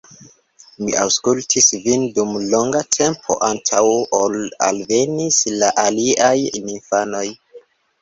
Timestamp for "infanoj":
6.67-7.27